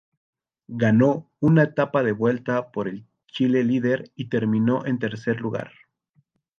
Ganó 0.67 1.29
una 1.41 1.61
etapa 1.61 2.01
de 2.01 2.11
Vuelta 2.11 2.71
por 2.71 2.87
un 2.87 3.07
Chile 3.27 3.63
Líder 3.63 4.11
y 4.15 4.29
terminó 4.29 4.83
en 4.87 4.97
tercer 4.97 5.39
lugar. 5.39 5.69